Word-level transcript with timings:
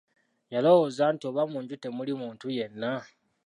Yalowooza 0.53 1.03
nti 1.13 1.23
oba 1.29 1.43
munju 1.51 1.75
temuli 1.83 2.13
muntu 2.21 2.45
yenna. 2.57 2.93